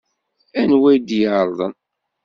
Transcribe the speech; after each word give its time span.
Anwa 0.59 0.87
i 0.95 0.97
d-yeṛḍen? 0.99 1.73